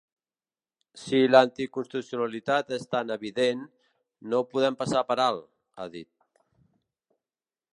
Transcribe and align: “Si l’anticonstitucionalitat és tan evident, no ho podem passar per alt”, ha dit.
“Si 1.01 1.17
l’anticonstitucionalitat 1.33 2.73
és 2.77 2.87
tan 2.95 3.15
evident, 3.17 3.61
no 4.31 4.39
ho 4.41 4.49
podem 4.55 4.79
passar 4.81 5.05
per 5.11 5.19
alt”, 5.27 5.47
ha 5.83 5.87
dit. 5.99 6.11